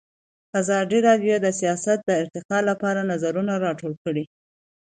[0.61, 4.23] ازادي راډیو د سیاست د ارتقا لپاره نظرونه راټول کړي.